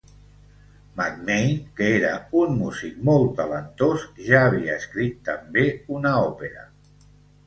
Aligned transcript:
McMein, 0.99 1.57
que 1.79 1.89
era 1.97 2.13
un 2.39 2.55
músic 2.61 2.95
molt 3.09 3.27
talentós, 3.39 4.05
ja 4.29 4.39
havia 4.47 4.79
escrit 4.81 5.21
també 5.29 5.67
una 5.99 6.15
òpera. 6.31 6.65